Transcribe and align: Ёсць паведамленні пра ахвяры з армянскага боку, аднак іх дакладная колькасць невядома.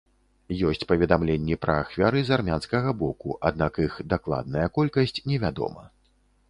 Ёсць 0.69 0.85
паведамленні 0.91 1.57
пра 1.65 1.75
ахвяры 1.83 2.19
з 2.31 2.35
армянскага 2.39 2.97
боку, 3.03 3.39
аднак 3.51 3.73
іх 3.85 3.93
дакладная 4.17 4.67
колькасць 4.81 5.19
невядома. 5.33 5.83